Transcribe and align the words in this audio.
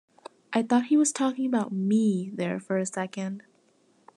I 0.51 0.63
thought 0.63 0.85
he 0.87 0.97
was 0.97 1.11
talking 1.11 1.45
about 1.45 1.71
"me" 1.71 2.31
there 2.33 2.59
for 2.59 2.79
a 2.79 2.87
second. 2.87 3.43